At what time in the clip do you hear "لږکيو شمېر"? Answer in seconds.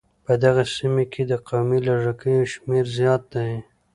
1.87-2.85